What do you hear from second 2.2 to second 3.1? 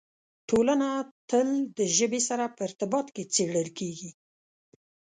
سره په ارتباط